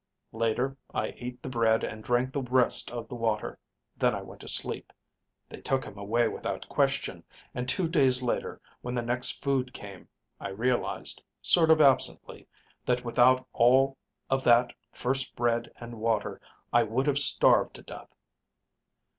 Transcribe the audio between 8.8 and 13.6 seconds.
when the next food came, I realized, sort of absently, that without